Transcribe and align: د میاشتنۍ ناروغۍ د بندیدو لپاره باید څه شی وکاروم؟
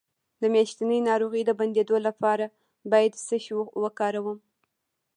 د 0.41 0.43
میاشتنۍ 0.53 0.99
ناروغۍ 1.09 1.41
د 1.45 1.51
بندیدو 1.59 1.95
لپاره 2.07 2.45
باید 2.91 3.13
څه 3.25 3.35
شی 3.43 3.53
وکاروم؟ 3.83 4.37